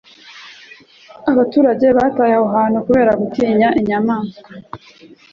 [1.31, 4.49] abaturage bataye aho hantu kubera gutinya inyamaswa